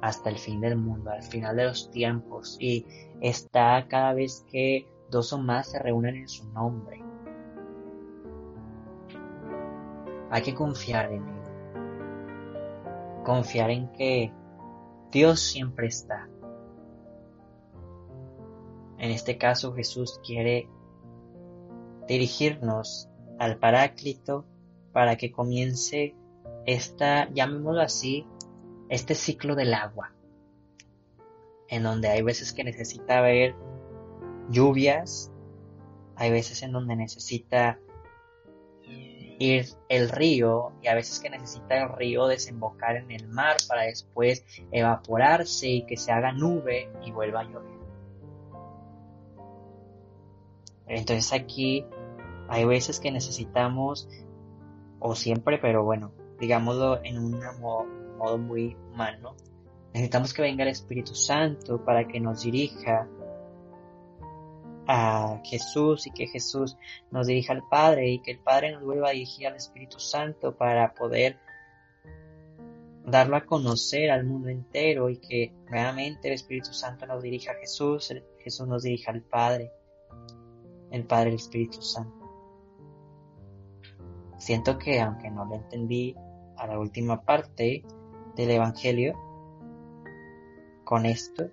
Hasta 0.00 0.30
el 0.30 0.38
fin 0.38 0.60
del 0.60 0.76
mundo, 0.76 1.10
al 1.10 1.24
final 1.24 1.56
de 1.56 1.64
los 1.64 1.90
tiempos. 1.90 2.56
Y 2.60 2.86
está 3.20 3.84
cada 3.88 4.14
vez 4.14 4.46
que 4.48 4.86
dos 5.10 5.32
o 5.32 5.38
más 5.38 5.72
se 5.72 5.80
reúnen 5.80 6.14
en 6.14 6.28
su 6.28 6.48
nombre. 6.52 7.09
Hay 10.30 10.42
que 10.42 10.54
confiar 10.54 11.12
en 11.12 11.28
Él. 11.28 11.40
Confiar 13.24 13.70
en 13.70 13.88
que 13.92 14.32
Dios 15.10 15.40
siempre 15.40 15.88
está. 15.88 16.28
En 18.98 19.10
este 19.10 19.38
caso 19.38 19.74
Jesús 19.74 20.20
quiere 20.24 20.68
dirigirnos 22.06 23.08
al 23.38 23.58
Paráclito 23.58 24.44
para 24.92 25.16
que 25.16 25.32
comience 25.32 26.14
esta, 26.66 27.30
llamémoslo 27.32 27.80
así, 27.80 28.26
este 28.88 29.14
ciclo 29.14 29.54
del 29.54 29.72
agua, 29.74 30.12
en 31.68 31.82
donde 31.82 32.08
hay 32.08 32.22
veces 32.22 32.52
que 32.52 32.64
necesita 32.64 33.18
haber 33.18 33.54
lluvias, 34.50 35.32
hay 36.16 36.30
veces 36.30 36.62
en 36.62 36.72
donde 36.72 36.96
necesita 36.96 37.78
ir 39.40 39.66
el 39.88 40.10
río 40.10 40.72
y 40.82 40.88
a 40.88 40.94
veces 40.94 41.18
que 41.18 41.30
necesita 41.30 41.82
el 41.82 41.88
río 41.96 42.26
desembocar 42.26 42.96
en 42.96 43.10
el 43.10 43.26
mar 43.26 43.56
para 43.66 43.82
después 43.84 44.44
evaporarse 44.70 45.66
y 45.66 45.86
que 45.86 45.96
se 45.96 46.12
haga 46.12 46.30
nube 46.32 46.92
y 47.04 47.10
vuelva 47.10 47.40
a 47.40 47.44
llover. 47.44 47.80
Entonces 50.86 51.32
aquí 51.32 51.86
hay 52.48 52.66
veces 52.66 53.00
que 53.00 53.10
necesitamos 53.10 54.08
o 54.98 55.14
siempre, 55.14 55.56
pero 55.56 55.84
bueno, 55.84 56.12
digámoslo 56.38 57.02
en 57.02 57.18
un 57.18 57.40
modo, 57.60 58.36
muy 58.36 58.76
humano. 58.92 59.34
Necesitamos 59.94 60.34
que 60.34 60.42
venga 60.42 60.64
el 60.64 60.68
Espíritu 60.68 61.14
Santo 61.14 61.82
para 61.82 62.06
que 62.06 62.20
nos 62.20 62.42
dirija 62.42 63.08
a 64.92 65.40
Jesús 65.44 66.08
y 66.08 66.10
que 66.10 66.26
Jesús 66.26 66.76
nos 67.12 67.28
dirija 67.28 67.52
al 67.52 67.62
Padre 67.68 68.10
y 68.10 68.18
que 68.18 68.32
el 68.32 68.40
Padre 68.40 68.72
nos 68.72 68.82
vuelva 68.82 69.10
a 69.10 69.12
dirigir 69.12 69.46
al 69.46 69.54
Espíritu 69.54 70.00
Santo 70.00 70.56
para 70.56 70.92
poder 70.94 71.38
darlo 73.06 73.36
a 73.36 73.46
conocer 73.46 74.10
al 74.10 74.24
mundo 74.24 74.48
entero 74.48 75.08
y 75.08 75.18
que 75.18 75.52
nuevamente 75.70 76.26
el 76.26 76.34
Espíritu 76.34 76.72
Santo 76.72 77.06
nos 77.06 77.22
dirija 77.22 77.52
a 77.52 77.60
Jesús, 77.60 78.12
Jesús 78.40 78.66
nos 78.66 78.82
dirija 78.82 79.12
al 79.12 79.22
Padre, 79.22 79.70
el 80.90 81.04
Padre 81.04 81.30
el 81.30 81.36
Espíritu 81.36 81.80
Santo. 81.80 82.26
Siento 84.38 84.76
que 84.76 85.00
aunque 85.00 85.30
no 85.30 85.44
lo 85.44 85.54
entendí 85.54 86.16
a 86.56 86.66
la 86.66 86.80
última 86.80 87.22
parte 87.22 87.84
del 88.34 88.50
Evangelio, 88.50 89.14
con 90.82 91.06
esto 91.06 91.48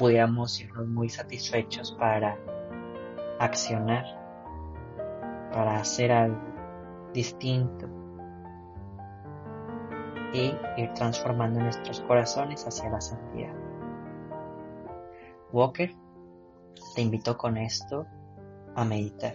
pudiéramos 0.00 0.58
irnos 0.58 0.88
muy 0.88 1.10
satisfechos 1.10 1.92
para 1.92 2.38
accionar, 3.38 4.06
para 5.52 5.76
hacer 5.76 6.10
algo 6.10 6.40
distinto 7.12 7.86
y 10.32 10.54
ir 10.78 10.94
transformando 10.94 11.60
nuestros 11.60 12.00
corazones 12.00 12.66
hacia 12.66 12.88
la 12.88 13.00
santidad. 13.02 13.54
Walker, 15.52 15.94
te 16.94 17.02
invito 17.02 17.36
con 17.36 17.58
esto 17.58 18.06
a 18.76 18.86
meditar. 18.86 19.34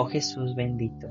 Oh 0.00 0.06
Jesús 0.06 0.54
bendito, 0.54 1.08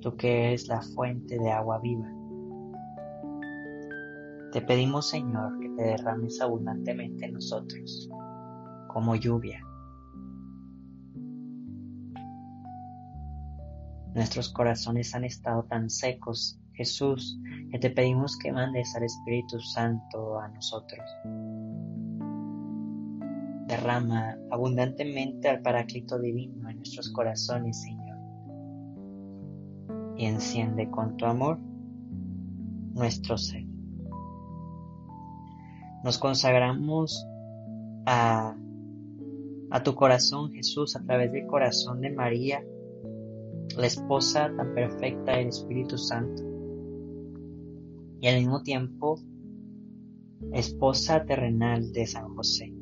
tú 0.00 0.16
que 0.16 0.46
eres 0.46 0.68
la 0.68 0.80
fuente 0.80 1.36
de 1.36 1.50
agua 1.50 1.80
viva. 1.80 2.08
Te 4.52 4.62
pedimos, 4.62 5.08
Señor, 5.08 5.58
que 5.58 5.70
te 5.70 5.82
derrames 5.82 6.40
abundantemente 6.40 7.26
en 7.26 7.32
nosotros, 7.32 8.08
como 8.86 9.16
lluvia. 9.16 9.60
Nuestros 14.14 14.48
corazones 14.52 15.16
han 15.16 15.24
estado 15.24 15.64
tan 15.64 15.90
secos, 15.90 16.60
Jesús, 16.74 17.40
que 17.72 17.80
te 17.80 17.90
pedimos 17.90 18.38
que 18.38 18.52
mandes 18.52 18.94
al 18.94 19.02
Espíritu 19.02 19.58
Santo 19.58 20.38
a 20.38 20.46
nosotros. 20.46 21.02
Derrama 23.68 24.38
abundantemente 24.50 25.48
al 25.48 25.60
Paráclito 25.60 26.18
Divino 26.18 26.70
en 26.70 26.76
nuestros 26.76 27.10
corazones, 27.10 27.82
Señor, 27.82 28.16
y 30.16 30.24
enciende 30.24 30.90
con 30.90 31.18
tu 31.18 31.26
amor 31.26 31.58
nuestro 32.94 33.36
ser. 33.36 33.64
Nos 36.02 36.16
consagramos 36.16 37.26
a, 38.06 38.56
a 39.70 39.82
tu 39.82 39.94
corazón, 39.94 40.50
Jesús, 40.52 40.96
a 40.96 41.04
través 41.04 41.30
del 41.30 41.46
corazón 41.46 42.00
de 42.00 42.10
María, 42.10 42.64
la 43.76 43.86
esposa 43.86 44.50
tan 44.56 44.74
perfecta 44.74 45.36
del 45.36 45.48
Espíritu 45.48 45.98
Santo, 45.98 46.42
y 48.20 48.28
al 48.28 48.38
mismo 48.38 48.62
tiempo 48.62 49.20
esposa 50.52 51.24
terrenal 51.26 51.92
de 51.92 52.06
San 52.06 52.34
José, 52.34 52.72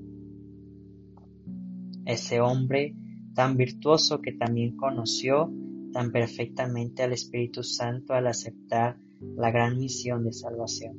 ese 2.07 2.41
hombre 2.41 2.95
tan 3.35 3.57
virtuoso 3.57 4.23
que 4.23 4.33
también 4.33 4.77
conoció 4.77 5.53
tan 5.93 6.13
perfectamente 6.13 7.03
al 7.03 7.13
Espíritu 7.13 7.63
Santo 7.63 8.15
al 8.15 8.27
aceptar 8.27 8.99
la 9.37 9.51
gran 9.51 9.79
misión 9.79 10.25
de 10.25 10.33
salvación. 10.33 10.97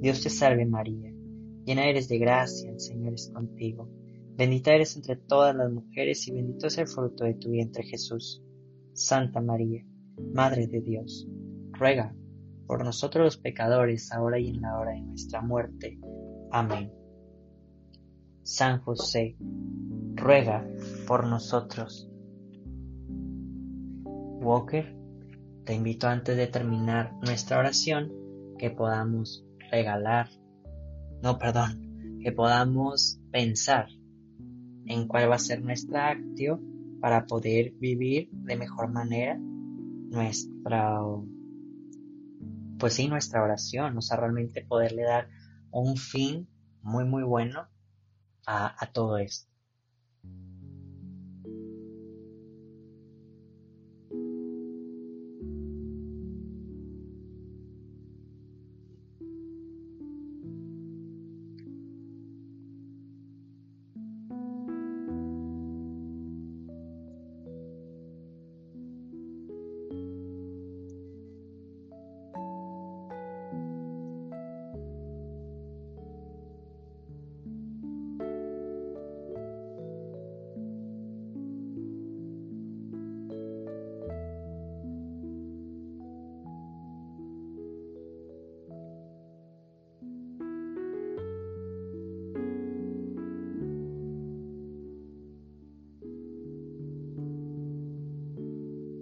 Dios 0.00 0.22
te 0.22 0.30
salve 0.30 0.66
María, 0.66 1.12
llena 1.64 1.88
eres 1.88 2.08
de 2.08 2.18
gracia, 2.18 2.70
el 2.70 2.80
Señor 2.80 3.14
es 3.14 3.30
contigo. 3.32 3.88
Bendita 4.36 4.74
eres 4.74 4.96
entre 4.96 5.16
todas 5.16 5.54
las 5.54 5.70
mujeres 5.70 6.26
y 6.26 6.32
bendito 6.32 6.68
es 6.68 6.78
el 6.78 6.88
fruto 6.88 7.24
de 7.24 7.34
tu 7.34 7.50
vientre 7.50 7.84
Jesús. 7.84 8.42
Santa 8.94 9.40
María, 9.40 9.84
Madre 10.32 10.66
de 10.66 10.80
Dios, 10.80 11.28
ruega 11.72 12.14
por 12.66 12.84
nosotros 12.84 13.24
los 13.24 13.36
pecadores, 13.36 14.10
ahora 14.12 14.38
y 14.38 14.48
en 14.48 14.62
la 14.62 14.78
hora 14.78 14.92
de 14.92 15.02
nuestra 15.02 15.42
muerte. 15.42 15.98
Amén. 16.50 16.99
San 18.42 18.80
José, 18.80 19.36
ruega 20.14 20.66
por 21.06 21.26
nosotros. 21.26 22.08
Walker, 24.04 24.96
te 25.64 25.74
invito 25.74 26.08
antes 26.08 26.36
de 26.36 26.46
terminar 26.46 27.12
nuestra 27.22 27.58
oración 27.58 28.10
que 28.58 28.70
podamos 28.70 29.44
regalar, 29.70 30.28
no, 31.22 31.38
perdón, 31.38 32.18
que 32.22 32.32
podamos 32.32 33.20
pensar 33.30 33.88
en 34.86 35.06
cuál 35.06 35.30
va 35.30 35.36
a 35.36 35.38
ser 35.38 35.62
nuestra 35.62 36.08
acción 36.08 36.98
para 37.00 37.26
poder 37.26 37.72
vivir 37.78 38.30
de 38.32 38.56
mejor 38.56 38.90
manera 38.90 39.38
nuestra, 39.38 41.00
pues 42.78 42.94
sí, 42.94 43.08
nuestra 43.08 43.42
oración, 43.42 43.96
o 43.96 44.02
sea, 44.02 44.16
realmente 44.16 44.64
poderle 44.64 45.02
dar 45.02 45.28
un 45.70 45.96
fin 45.96 46.48
muy, 46.82 47.04
muy 47.04 47.22
bueno 47.22 47.68
a, 48.50 48.74
a 48.82 48.86
todo 48.92 49.18
esto. 49.18 49.49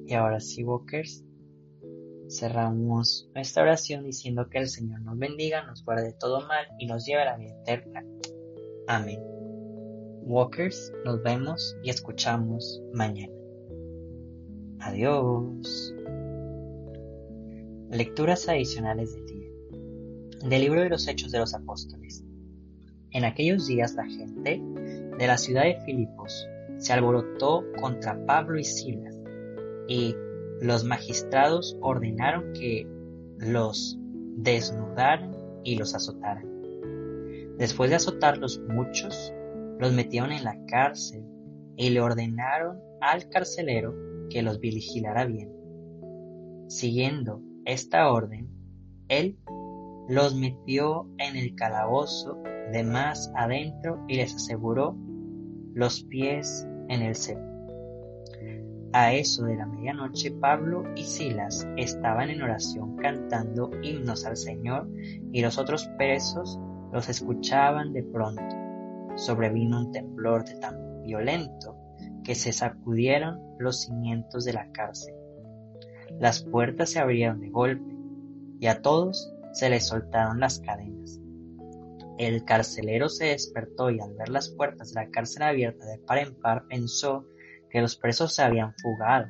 Y 0.08 0.14
ahora 0.14 0.40
sí, 0.40 0.64
Walkers, 0.64 1.22
cerramos 2.30 3.28
nuestra 3.34 3.62
oración 3.62 4.04
diciendo 4.04 4.48
que 4.48 4.56
el 4.56 4.66
Señor 4.66 5.02
nos 5.02 5.18
bendiga, 5.18 5.66
nos 5.66 5.84
guarde 5.84 6.14
todo 6.18 6.40
mal 6.48 6.66
y 6.78 6.86
nos 6.86 7.04
lleve 7.04 7.20
a 7.20 7.24
la 7.26 7.36
vida 7.36 7.54
eterna. 7.60 8.02
Amén. 8.86 9.20
Walkers, 10.22 10.94
nos 11.04 11.22
vemos 11.22 11.76
y 11.82 11.90
escuchamos 11.90 12.80
mañana. 12.94 13.34
Adiós. 14.80 15.94
Lecturas 17.90 18.48
adicionales 18.48 19.12
del 19.12 19.26
día. 19.26 19.50
Del 20.48 20.62
libro 20.62 20.80
de 20.80 20.88
los 20.88 21.06
Hechos 21.06 21.32
de 21.32 21.40
los 21.40 21.52
Apóstoles. 21.52 22.24
En 23.10 23.26
aquellos 23.26 23.66
días 23.66 23.92
la 23.94 24.06
gente 24.06 24.62
de 25.18 25.26
la 25.26 25.36
ciudad 25.36 25.64
de 25.64 25.78
Filipos 25.84 26.48
se 26.78 26.94
alborotó 26.94 27.62
contra 27.78 28.24
Pablo 28.24 28.58
y 28.58 28.64
Silas 28.64 29.17
y 29.88 30.14
los 30.60 30.84
magistrados 30.84 31.76
ordenaron 31.80 32.52
que 32.52 32.86
los 33.38 33.98
desnudaran 34.36 35.34
y 35.64 35.76
los 35.76 35.94
azotaran. 35.94 36.46
Después 37.58 37.90
de 37.90 37.96
azotarlos 37.96 38.60
muchos, 38.68 39.32
los 39.80 39.92
metieron 39.92 40.30
en 40.30 40.44
la 40.44 40.56
cárcel 40.66 41.24
y 41.76 41.90
le 41.90 42.00
ordenaron 42.00 42.78
al 43.00 43.28
carcelero 43.28 43.94
que 44.30 44.42
los 44.42 44.60
vigilara 44.60 45.24
bien. 45.24 45.50
Siguiendo 46.68 47.40
esta 47.64 48.12
orden, 48.12 48.48
él 49.08 49.38
los 50.08 50.34
metió 50.34 51.08
en 51.18 51.36
el 51.36 51.54
calabozo 51.54 52.42
de 52.72 52.82
más 52.82 53.32
adentro 53.34 54.04
y 54.08 54.16
les 54.16 54.34
aseguró 54.34 54.96
los 55.74 56.02
pies 56.04 56.66
en 56.88 57.02
el 57.02 57.14
cepo. 57.14 57.47
A 58.92 59.12
eso 59.12 59.44
de 59.44 59.56
la 59.56 59.66
medianoche 59.66 60.30
Pablo 60.30 60.84
y 60.96 61.04
Silas 61.04 61.68
estaban 61.76 62.30
en 62.30 62.40
oración 62.40 62.96
cantando 62.96 63.70
himnos 63.82 64.24
al 64.24 64.36
Señor 64.36 64.88
y 65.30 65.42
los 65.42 65.58
otros 65.58 65.86
presos 65.98 66.58
los 66.92 67.08
escuchaban 67.10 67.92
de 67.92 68.02
pronto. 68.02 68.56
Sobrevino 69.16 69.80
un 69.80 69.92
temblor 69.92 70.44
de 70.44 70.54
tan 70.54 71.02
violento 71.02 71.76
que 72.24 72.34
se 72.34 72.52
sacudieron 72.52 73.40
los 73.58 73.82
cimientos 73.82 74.44
de 74.46 74.54
la 74.54 74.70
cárcel. 74.72 75.14
Las 76.18 76.42
puertas 76.42 76.90
se 76.90 76.98
abrieron 76.98 77.40
de 77.40 77.50
golpe 77.50 77.94
y 78.58 78.68
a 78.68 78.80
todos 78.80 79.30
se 79.52 79.68
les 79.68 79.86
soltaron 79.86 80.40
las 80.40 80.60
cadenas. 80.60 81.20
El 82.16 82.44
carcelero 82.44 83.10
se 83.10 83.26
despertó 83.26 83.90
y 83.90 84.00
al 84.00 84.14
ver 84.14 84.30
las 84.30 84.48
puertas 84.48 84.92
de 84.92 85.02
la 85.02 85.10
cárcel 85.10 85.42
abiertas 85.42 85.88
de 85.88 85.98
par 85.98 86.18
en 86.18 86.34
par 86.34 86.66
pensó 86.68 87.26
que 87.70 87.80
los 87.80 87.96
presos 87.96 88.34
se 88.34 88.42
habían 88.42 88.74
fugado, 88.74 89.26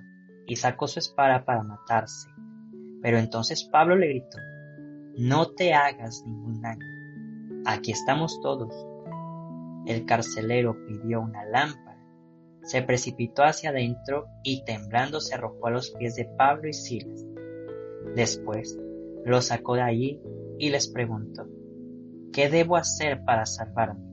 y 0.47 0.57
sacó 0.57 0.89
su 0.89 0.99
espada 0.99 1.45
para 1.45 1.63
matarse. 1.63 2.29
Pero 3.03 3.19
entonces 3.19 3.65
Pablo 3.65 3.97
le 3.97 4.09
gritó, 4.09 4.39
No 5.17 5.51
te 5.51 5.75
hagas 5.75 6.25
ningún 6.27 6.61
daño, 6.61 6.87
aquí 7.67 7.93
estamos 7.93 8.41
todos. 8.41 8.75
El 9.87 10.05
carcelero 10.05 10.77
pidió 10.87 11.21
una 11.21 11.45
lámpara, 11.45 11.99
se 12.63 12.83
precipitó 12.83 13.45
hacia 13.45 13.71
adentro 13.71 14.27
y 14.43 14.65
temblando 14.65 15.21
se 15.21 15.35
arrojó 15.35 15.69
a 15.69 15.71
los 15.71 15.91
pies 15.93 16.17
de 16.17 16.25
Pablo 16.37 16.69
y 16.69 16.73
Silas. 16.73 17.25
Después 18.15 18.79
los 19.25 19.47
sacó 19.47 19.75
de 19.75 19.83
allí 19.83 20.23
y 20.59 20.71
les 20.71 20.89
preguntó, 20.89 21.47
¿qué 22.33 22.49
debo 22.49 22.77
hacer 22.77 23.25
para 23.25 23.47
salvarme? 23.47 24.05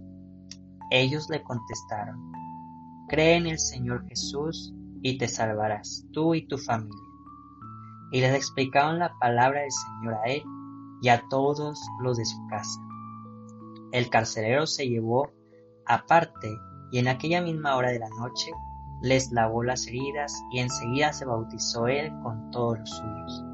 Ellos 0.92 1.28
le 1.30 1.42
contestaron, 1.44 2.32
Cree 3.08 3.36
en 3.36 3.46
el 3.46 3.60
Señor 3.60 4.08
Jesús 4.08 4.74
y 5.02 5.18
te 5.20 5.28
salvarás, 5.28 6.06
tú 6.12 6.34
y 6.34 6.48
tu 6.48 6.58
familia. 6.58 6.98
Y 8.12 8.22
les 8.22 8.34
explicaron 8.34 8.98
la 8.98 9.14
palabra 9.20 9.62
del 9.62 9.72
Señor 9.72 10.16
a 10.16 10.24
él 10.24 10.44
y 11.02 11.10
a 11.10 11.24
todos 11.30 11.80
los 12.02 12.18
de 12.18 12.26
su 12.26 12.48
casa. 12.48 12.80
El 13.92 14.10
carcelero 14.10 14.66
se 14.66 14.88
llevó 14.88 15.32
aparte 15.86 16.50
y 16.92 16.98
en 16.98 17.08
aquella 17.08 17.42
misma 17.42 17.76
hora 17.76 17.92
de 17.92 18.00
la 18.00 18.10
noche 18.10 18.52
les 19.02 19.32
lavó 19.32 19.64
las 19.64 19.86
heridas 19.88 20.34
y 20.52 20.60
enseguida 20.60 21.14
se 21.14 21.26
bautizó 21.26 21.88
él 21.88 22.12
con 22.24 22.50
todos 22.50 22.80
los 22.80 22.90
suyos. 22.90 23.46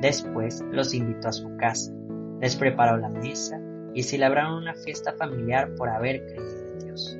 Después 0.00 0.62
los 0.70 0.94
invitó 0.94 1.28
a 1.28 1.32
su 1.32 1.56
casa, 1.56 1.92
les 2.40 2.54
preparó 2.54 2.96
la 2.96 3.08
mesa 3.08 3.60
y 3.92 4.04
celebraron 4.04 4.62
una 4.62 4.74
fiesta 4.74 5.12
familiar 5.14 5.74
por 5.74 5.88
haber 5.88 6.24
creído 6.26 6.68
en 6.68 6.78
Dios. 6.78 7.18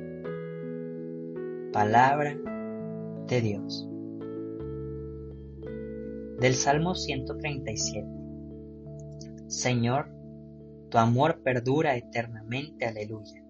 Palabra 1.75 2.37
de 3.27 3.41
Dios. 3.41 3.85
Del 6.39 6.53
Salmo 6.53 6.95
137. 6.95 8.07
Señor, 9.47 10.07
tu 10.89 10.97
amor 10.97 11.41
perdura 11.43 11.97
eternamente, 11.97 12.85
aleluya. 12.85 13.43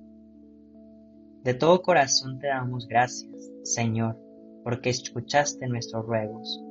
De 1.44 1.54
todo 1.54 1.84
corazón 1.84 2.40
te 2.40 2.48
damos 2.48 2.88
gracias, 2.88 3.52
Señor, 3.62 4.20
porque 4.64 4.90
escuchaste 4.90 5.68
nuestros 5.68 6.04
ruegos. 6.08 6.64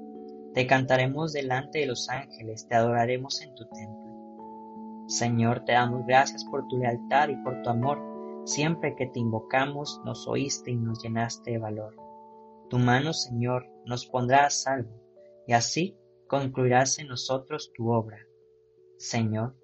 Te 0.55 0.67
cantaremos 0.67 1.33
delante 1.33 1.79
de 1.79 1.87
los 1.87 2.09
ángeles, 2.09 2.67
te 2.67 2.75
adoraremos 2.75 3.40
en 3.43 3.55
tu 3.55 3.64
templo. 3.67 5.05
Señor, 5.07 5.64
te 5.64 5.75
damos 5.75 6.05
gracias 6.05 6.45
por 6.47 6.67
tu 6.67 6.79
lealtad 6.79 7.29
y 7.29 7.37
por 7.45 7.62
tu 7.62 7.71
amor. 7.71 8.13
Siempre 8.44 8.94
que 8.94 9.07
te 9.07 9.20
invocamos, 9.20 10.00
nos 10.04 10.28
oíste 10.28 10.70
y 10.70 10.76
nos 10.76 11.02
llenaste 11.02 11.52
de 11.52 11.59
valor. 11.59 11.96
Tu 12.68 12.78
mano, 12.78 13.12
Señor, 13.12 13.66
nos 13.87 14.07
pondrá 14.07 14.46
a 14.46 14.50
salvo, 14.50 15.00
y 15.46 15.52
así 15.52 15.96
concluirás 16.28 16.98
en 16.98 17.09
nosotros 17.09 17.72
tu 17.74 17.90
obra. 17.90 18.18
Señor, 18.98 19.57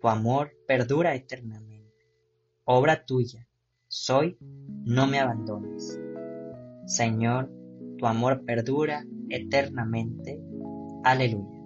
tu 0.00 0.08
amor 0.08 0.52
perdura 0.66 1.14
eternamente. 1.14 2.08
Obra 2.64 3.04
tuya, 3.04 3.46
soy, 3.88 4.36
no 4.40 5.06
me 5.06 5.20
abandones. 5.20 5.98
Señor, 6.86 7.50
tu 7.98 8.06
amor 8.06 8.44
perdura 8.44 9.04
eternamente. 9.28 10.40
Aleluya. 11.04 11.57